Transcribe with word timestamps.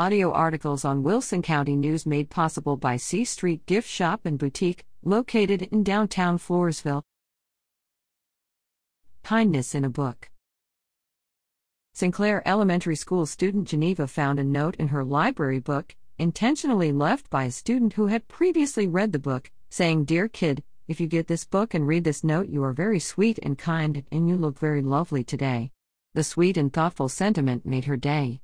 audio 0.00 0.32
articles 0.32 0.82
on 0.82 1.02
Wilson 1.02 1.42
County 1.42 1.76
News 1.76 2.06
made 2.06 2.30
possible 2.30 2.74
by 2.78 2.96
C 2.96 3.22
Street 3.22 3.66
Gift 3.66 3.86
Shop 3.86 4.22
and 4.24 4.38
Boutique, 4.38 4.86
located 5.04 5.60
in 5.60 5.84
downtown 5.84 6.38
Floresville. 6.38 7.02
Kindness 9.22 9.74
in 9.74 9.84
a 9.84 9.90
Book 9.90 10.30
Sinclair 11.92 12.42
Elementary 12.48 12.96
School 12.96 13.26
student 13.26 13.68
Geneva 13.68 14.06
found 14.06 14.38
a 14.38 14.42
note 14.42 14.74
in 14.76 14.88
her 14.88 15.04
library 15.04 15.60
book, 15.60 15.94
intentionally 16.18 16.92
left 16.92 17.28
by 17.28 17.44
a 17.44 17.50
student 17.50 17.92
who 17.92 18.06
had 18.06 18.26
previously 18.26 18.86
read 18.86 19.12
the 19.12 19.18
book, 19.18 19.50
saying, 19.68 20.06
Dear 20.06 20.28
kid, 20.28 20.62
if 20.88 20.98
you 20.98 21.08
get 21.08 21.26
this 21.26 21.44
book 21.44 21.74
and 21.74 21.86
read 21.86 22.04
this 22.04 22.24
note, 22.24 22.48
you 22.48 22.64
are 22.64 22.72
very 22.72 23.00
sweet 23.00 23.38
and 23.42 23.58
kind, 23.58 24.02
and 24.10 24.30
you 24.30 24.36
look 24.38 24.58
very 24.58 24.80
lovely 24.80 25.22
today. 25.22 25.72
The 26.14 26.24
sweet 26.24 26.56
and 26.56 26.72
thoughtful 26.72 27.10
sentiment 27.10 27.66
made 27.66 27.84
her 27.84 27.98
day. 27.98 28.40